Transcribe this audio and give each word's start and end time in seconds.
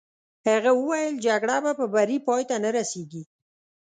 هغه 0.47 0.71
وویل: 0.79 1.13
جګړه 1.25 1.55
په 1.79 1.85
بري 1.93 2.17
پای 2.27 2.41
ته 2.49 2.55
نه 2.63 2.69
رسېږي. 2.77 3.23